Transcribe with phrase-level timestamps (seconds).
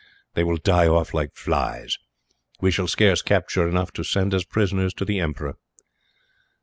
[0.33, 1.99] They will die off like flies.
[2.59, 5.57] We shall scarce capture enough to send as prisoners to the emperor."